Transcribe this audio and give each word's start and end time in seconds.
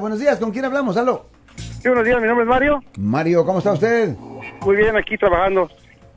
Buenos 0.00 0.20
días, 0.20 0.38
¿con 0.38 0.52
quién 0.52 0.64
hablamos? 0.64 0.96
Aló. 0.96 1.26
Sí, 1.56 1.88
buenos 1.88 2.04
días, 2.04 2.20
mi 2.20 2.28
nombre 2.28 2.44
es 2.44 2.48
Mario. 2.48 2.78
Mario, 3.00 3.44
¿cómo 3.44 3.58
está 3.58 3.72
usted? 3.72 4.10
Muy 4.64 4.76
bien, 4.76 4.96
aquí 4.96 5.18
trabajando. 5.18 5.68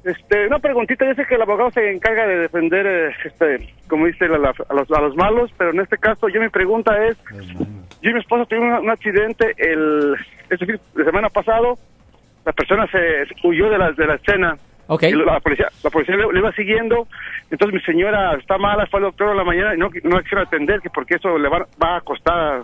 Este, 0.03 0.45
una 0.45 0.59
preguntita, 0.59 1.03
yo 1.03 1.15
sé 1.15 1.25
que 1.25 1.33
el 1.33 1.41
abogado 1.41 1.71
se 1.71 1.89
encarga 1.91 2.27
de 2.27 2.37
defender, 2.41 2.85
eh, 2.85 3.11
este, 3.25 3.73
como 3.87 4.05
dice, 4.05 4.25
a, 4.25 4.37
la- 4.37 4.53
a 4.69 4.73
los, 4.75 4.91
a 4.91 5.01
los 5.01 5.15
malos, 5.15 5.49
pero 5.57 5.71
en 5.71 5.79
este 5.79 5.97
caso, 5.97 6.29
yo 6.29 6.39
mi 6.39 6.49
pregunta 6.49 6.91
es, 7.07 7.17
yo 8.03 8.11
y 8.11 8.13
mi 8.13 8.19
esposa 8.19 8.45
tuvimos 8.45 8.77
un, 8.81 8.85
un 8.85 8.91
accidente 8.91 9.51
el, 9.57 10.13
este 10.51 10.63
fin 10.67 10.79
de 10.93 11.03
semana 11.03 11.29
pasado, 11.29 11.79
la 12.45 12.51
persona 12.53 12.85
se 12.91 13.25
huyó 13.47 13.67
de 13.71 13.79
la, 13.79 13.93
de 13.93 14.05
la 14.05 14.13
escena. 14.13 14.57
Ok. 14.89 15.03
Y 15.05 15.13
la 15.13 15.39
policía, 15.39 15.69
la 15.83 15.89
policía 15.89 16.17
le, 16.17 16.31
le 16.31 16.37
iba 16.39 16.51
siguiendo, 16.51 17.07
entonces 17.49 17.73
mi 17.73 17.81
señora 17.81 18.35
está 18.35 18.59
mala, 18.59 18.85
fue 18.85 18.99
al 18.99 19.05
doctor 19.05 19.31
en 19.31 19.37
la 19.37 19.43
mañana 19.43 19.73
y 19.73 19.79
no, 19.79 19.89
no 20.03 20.17
la 20.17 20.21
quisieron 20.21 20.45
atender, 20.45 20.81
que 20.81 20.91
porque 20.91 21.15
eso 21.15 21.35
le 21.39 21.49
va, 21.49 21.65
va 21.83 21.95
a 21.95 22.01
costar 22.01 22.61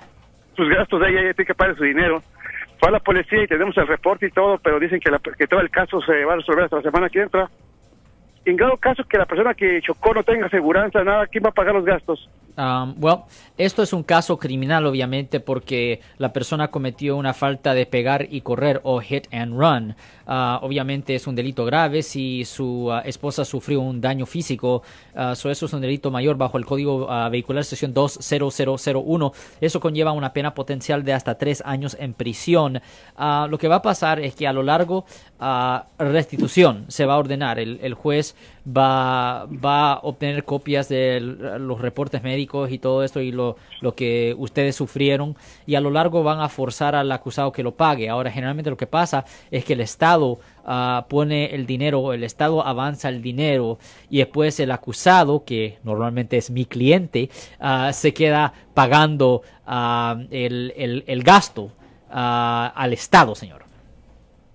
sus 0.58 0.68
gastos 0.70 1.02
ella, 1.08 1.22
ella 1.22 1.34
tiene 1.34 1.48
que 1.48 1.56
pagar 1.56 1.78
su 1.78 1.84
dinero. 1.84 2.22
Fue 2.80 2.90
a 2.90 2.92
la 2.92 3.00
policía 3.00 3.44
y 3.44 3.48
tenemos 3.48 3.78
el 3.78 3.88
reporte 3.88 4.28
y 4.28 4.32
todo, 4.32 4.58
pero 4.58 4.80
dicen 4.80 5.00
que, 5.00 5.10
la- 5.10 5.20
que 5.20 5.48
todo 5.48 5.62
el 5.62 5.70
caso 5.70 6.02
se 6.02 6.26
va 6.26 6.34
a 6.34 6.38
resolver 6.38 6.66
hasta 6.66 6.76
la 6.78 6.82
semana 6.82 7.10
que 7.10 7.22
entra. 7.22 7.50
En 8.46 8.56
dado 8.58 8.78
caso 8.78 9.04
que 9.04 9.18
la 9.18 9.26
persona 9.26 9.54
que 9.54 9.82
chocó 9.82 10.14
no 10.14 10.24
tenga 10.24 10.48
aseguranza, 10.48 11.04
nada, 11.04 11.28
¿quién 11.28 11.44
va 11.44 11.50
a 11.50 11.54
pagar 11.54 11.76
los 11.76 11.86
gastos? 11.86 12.30
Um, 12.58 12.96
well, 13.00 13.26
esto 13.56 13.84
es 13.84 13.94
un 13.94 14.02
caso 14.02 14.38
criminal, 14.38 14.88
obviamente, 14.88 15.40
porque 15.40 16.02
la 16.18 16.34
persona 16.34 16.70
cometió 16.70 17.16
una 17.16 17.36
falta 17.36 17.76
de 17.76 17.86
pegar 17.86 18.28
y 18.32 18.42
correr 18.42 18.82
o 18.84 19.00
hit 19.00 19.28
and 19.32 19.54
run. 19.58 19.96
Ah, 20.30 20.60
obviamente 20.62 21.16
es 21.16 21.26
un 21.26 21.36
delito 21.36 21.64
grave 21.64 22.04
si 22.04 22.44
su 22.44 22.92
ah, 22.92 23.02
esposa 23.06 23.46
sufrió 23.46 23.80
un 23.80 24.02
daño 24.02 24.26
físico. 24.26 24.84
ah, 25.16 25.36
so 25.36 25.50
eso 25.50 25.68
es 25.68 25.74
un 25.74 25.80
delito 25.80 26.12
mayor 26.12 26.36
bajo 26.36 26.58
el 26.58 26.66
Código 26.66 27.08
ah, 27.10 27.30
Vehicular 27.30 27.64
Sección 27.64 27.94
20001. 27.94 29.34
Eso 29.62 29.80
conlleva 29.80 30.12
una 30.12 30.34
pena 30.34 30.54
potencial 30.54 31.04
de 31.04 31.14
hasta 31.14 31.38
tres 31.38 31.64
años 31.66 31.96
en 32.00 32.14
prisión. 32.14 32.82
Lo 33.18 33.58
que 33.58 33.68
va 33.68 33.78
a 33.78 33.82
pasar 33.82 34.20
es 34.20 34.36
que 34.36 34.48
a 34.48 34.54
lo 34.54 34.64
largo 34.64 35.06
ah, 35.40 35.86
restitución 36.00 36.86
se 36.88 37.06
va 37.06 37.14
a 37.16 37.18
ordenar. 37.18 37.60
El, 37.60 37.80
el 37.82 37.94
juez 37.94 38.36
va, 38.68 39.46
va 39.46 39.94
a 39.94 40.00
obtener 40.04 40.44
copias 40.44 40.90
de 40.90 41.20
los 41.22 41.80
reportes 41.82 42.22
médicos 42.24 42.72
y 42.72 42.80
todo 42.80 43.04
esto 43.04 43.22
y 43.22 43.32
lo, 43.32 43.56
lo 43.82 43.96
que 43.96 44.36
ustedes 44.38 44.76
sufrieron 44.76 45.36
y 45.66 45.76
a 45.76 45.82
lo 45.82 45.90
largo 45.92 46.24
van 46.24 46.42
a 46.42 46.50
forzar 46.50 46.96
al 46.96 47.12
acusado 47.12 47.52
que 47.52 47.64
lo 47.64 47.76
pague. 47.76 48.10
Ahora, 48.10 48.32
generalmente 48.32 48.70
lo 48.70 48.78
que 48.78 48.88
pasa 48.88 49.26
es 49.52 49.64
que 49.64 49.74
el 49.74 49.82
Estado 49.82 50.40
ah, 50.66 51.06
pone 51.10 51.54
el 51.56 51.66
dinero, 51.66 52.14
el 52.14 52.24
Estado 52.24 52.66
avanza 52.66 53.10
el 53.10 53.22
dinero 53.22 53.80
y 54.10 54.18
después 54.18 54.60
el 54.60 54.72
acusado, 54.72 55.44
que 55.46 55.78
normalmente 55.84 56.38
es 56.38 56.50
mi 56.50 56.66
cliente, 56.66 57.30
ah, 57.60 57.92
se 57.94 58.14
queda 58.14 58.54
pagando 58.74 59.44
ah, 59.66 60.18
el, 60.32 60.74
el- 60.76 61.04
el 61.08 61.24
gasto 61.24 61.72
al 62.10 62.94
Estado, 62.94 63.36
señor. 63.36 63.67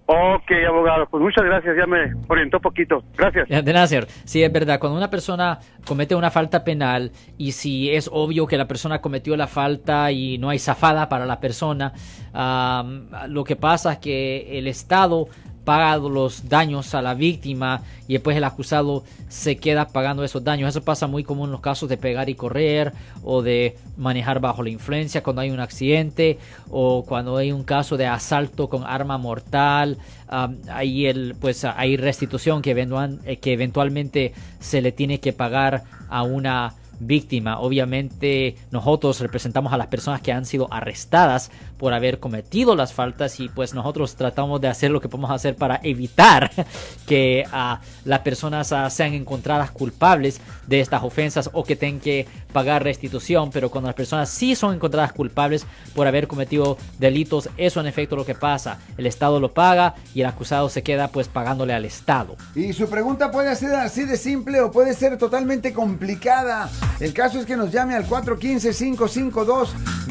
Ok, 0.07 0.51
abogado, 0.69 1.07
pues 1.09 1.23
muchas 1.23 1.45
gracias, 1.45 1.77
ya 1.79 1.87
me 1.87 2.13
orientó 2.29 2.61
poquito. 2.61 3.03
Gracias. 3.17 3.49
De 3.49 3.73
nada, 3.73 3.87
señor. 3.87 4.07
Sí, 4.25 4.43
es 4.43 4.53
verdad. 4.53 4.81
Cuando 4.81 4.99
una 4.99 5.09
persona 5.09 5.59
comete 5.87 6.15
una 6.15 6.31
falta 6.31 6.65
penal 6.65 7.13
y 7.39 7.53
si 7.53 7.91
es 7.91 8.11
obvio 8.13 8.47
que 8.47 8.57
la 8.57 8.67
persona 8.67 9.01
cometió 9.01 9.37
la 9.37 9.47
falta 9.47 10.11
y 10.11 10.39
no 10.39 10.49
hay 10.51 10.59
zafada 10.59 11.09
para 11.09 11.25
la 11.25 11.39
persona, 11.39 11.93
am, 12.33 13.09
lo 13.29 13.45
que 13.45 13.57
pasa 13.57 13.93
es 13.93 13.99
que 13.99 14.59
el 14.59 14.67
Estado 14.67 15.29
paga 15.65 15.97
los 15.97 16.49
daños 16.49 16.95
a 16.95 17.03
la 17.03 17.15
víctima 17.15 17.83
y 18.09 18.15
después 18.15 18.37
el 18.37 18.45
acusado 18.45 19.05
se 19.29 19.57
queda 19.57 19.89
pagando 19.89 20.25
esos 20.25 20.43
daños. 20.43 20.69
Eso 20.69 20.83
pasa 20.83 21.07
muy 21.07 21.25
común 21.25 21.47
en 21.47 21.53
los 21.53 21.61
casos 21.61 21.89
de 21.89 21.97
pegar 21.97 22.29
y 22.29 22.35
correr 22.35 22.93
o 23.23 23.43
de 23.43 23.77
manejar 23.97 24.41
bajo 24.41 24.63
la 24.63 24.71
influencia 24.71 25.23
cuando 25.23 25.43
hay 25.43 25.51
un 25.51 25.61
accidente 25.61 26.39
o 26.71 27.05
cuando 27.07 27.37
hay 27.37 27.53
un 27.53 27.65
caso 27.65 27.97
de 27.97 28.07
asalto 28.07 28.69
con 28.69 28.85
arma 28.85 29.19
mortal. 29.19 29.99
am, 30.29 30.59
ahí 30.71 31.07
el, 31.07 31.35
pues 31.41 31.65
hay 31.65 31.97
restitución 31.97 32.63
que, 32.63 32.73
eh, 32.73 33.37
que 33.37 33.53
eventualmente 33.53 34.33
se 34.61 34.81
le 34.83 34.93
tiene 34.93 35.21
que 35.21 35.33
pagar 35.33 35.85
a 36.09 36.23
una 36.23 36.75
víctima. 37.07 37.61
Obviamente 37.61 38.57
nosotros 38.71 39.21
representamos 39.21 39.73
a 39.73 39.77
las 39.77 39.89
personas 39.89 40.21
que 40.21 40.33
han 40.33 40.45
sido 40.45 40.73
arrestadas 40.73 41.51
por 41.79 41.93
haber 41.93 42.21
cometido 42.21 42.77
las 42.77 42.93
faltas 42.93 43.41
y 43.41 43.49
pues 43.49 43.75
nosotros 43.75 44.15
tratamos 44.15 44.61
de 44.61 44.69
hacer 44.69 44.91
lo 44.91 45.01
que 45.01 45.09
podemos 45.09 45.31
hacer 45.31 45.57
para 45.57 45.81
evitar 45.83 46.51
que 47.07 47.45
ah, 47.53 47.81
las 48.05 48.21
personas 48.21 48.73
ah, 48.73 48.89
sean 48.91 49.15
encontradas 49.15 49.71
culpables 49.71 50.41
de 50.67 50.81
estas 50.81 51.03
ofensas 51.03 51.51
o 51.53 51.65
que 51.65 51.77
tengan 51.77 52.01
que 52.01 52.27
pagar 52.53 52.85
restitución, 52.85 53.51
pero 53.51 53.71
cuando 53.71 53.89
las 53.89 53.97
personas 53.97 54.29
sí 54.29 54.55
son 54.55 54.75
encontradas 54.75 55.13
culpables 55.13 55.67
por 55.95 56.07
haber 56.07 56.29
cometido 56.29 56.77
delitos, 56.99 57.49
eso 57.57 57.81
en 57.81 57.87
efecto 57.87 58.15
lo 58.15 58.25
que 58.25 58.35
pasa. 58.35 58.79
El 58.97 59.07
Estado 59.07 59.41
lo 59.41 59.53
paga 59.53 59.95
y 60.15 60.21
el 60.21 60.27
acusado 60.27 60.69
se 60.69 60.83
queda 60.83 61.09
pues 61.09 61.29
pagándole 61.29 61.75
al 61.75 61.85
Estado. 61.85 62.37
Y 62.55 62.73
su 62.73 62.89
pregunta 62.89 63.31
puede 63.31 63.57
ser 63.57 63.75
así 63.75 64.05
de 64.05 64.17
simple 64.17 64.61
o 64.61 64.71
puede 64.71 64.95
ser 64.95 65.19
totalmente 65.19 65.73
complicada. 65.73 66.71
El 67.03 67.13
caso 67.13 67.41
es 67.41 67.47
que 67.47 67.57
nos 67.57 67.73
llame 67.73 67.97
al 67.97 68.07
415-552. 68.07 69.71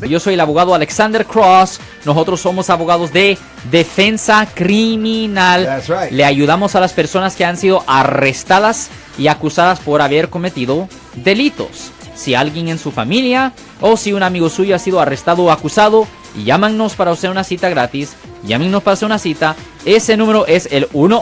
Yo 0.09 0.19
soy 0.19 0.34
el 0.34 0.41
abogado 0.41 0.75
Alexander 0.75 1.25
Cross. 1.25 1.79
Nosotros 2.03 2.41
somos 2.41 2.69
abogados 2.69 3.13
de 3.13 3.38
defensa 3.72 4.46
criminal. 4.53 5.63
That's 5.63 5.88
right. 5.88 6.12
Le 6.12 6.25
ayudamos 6.25 6.75
a 6.75 6.81
las 6.81 6.91
personas 6.91 7.38
que 7.38 7.46
han 7.46 7.56
sido 7.56 7.81
arrestadas 7.88 8.90
y 9.18 9.30
acusadas 9.30 9.80
por 9.80 10.01
haber 10.01 10.30
cometido 10.30 10.90
delitos. 11.16 11.91
Si 12.13 12.35
alguien 12.35 12.68
en 12.68 12.78
su 12.78 12.91
familia 12.91 13.53
o 13.80 13.96
si 13.96 14.12
un 14.12 14.22
amigo 14.22 14.50
suyo 14.50 14.75
ha 14.75 14.80
sido 14.80 15.00
arrestado 15.00 15.44
o 15.44 15.51
acusado, 15.51 16.06
llámanos 16.44 16.96
para 16.96 17.12
hacer 17.12 17.30
una 17.30 17.46
cita 17.46 17.69
gratis. 17.69 18.18
Llámenos 18.44 18.84
para 18.84 18.96
hacer 18.96 19.06
una 19.06 19.18
cita. 19.18 19.56
Ese 19.85 20.18
número 20.18 20.46
es 20.46 20.68
el 20.69 20.90
1 20.91 21.22